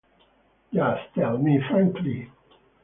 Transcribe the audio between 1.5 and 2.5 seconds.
frankly.